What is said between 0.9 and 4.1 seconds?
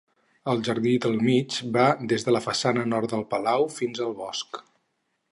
del mig va des de la façana nord del palau fins